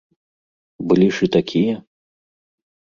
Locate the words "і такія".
1.29-1.75